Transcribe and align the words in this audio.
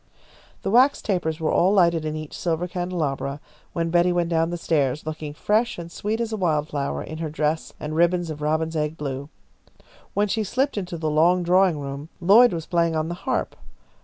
The 0.63 0.71
wax 0.71 0.99
tapers 0.99 1.39
were 1.39 1.51
all 1.51 1.73
lighted 1.73 2.05
in 2.05 2.15
each 2.15 2.35
silver 2.35 2.67
candelabra 2.67 3.39
when 3.73 3.91
Betty 3.91 4.11
went 4.11 4.29
down 4.29 4.49
the 4.49 4.57
stairs, 4.57 5.05
looking 5.05 5.35
fresh 5.35 5.77
and 5.77 5.91
sweet 5.91 6.19
as 6.19 6.33
a 6.33 6.37
wildflower 6.37 7.03
in 7.03 7.19
her 7.19 7.29
dress 7.29 7.71
and 7.79 7.95
ribbons 7.95 8.31
of 8.31 8.41
robin's 8.41 8.75
egg 8.75 8.97
blue. 8.97 9.29
When 10.15 10.27
she 10.27 10.43
slipped 10.43 10.75
into 10.75 10.97
the 10.97 11.11
long 11.11 11.43
drawing 11.43 11.77
room, 11.79 12.09
Lloyd 12.19 12.51
was 12.51 12.65
playing 12.65 12.95
on 12.95 13.09
the 13.09 13.13
harp. 13.29 13.55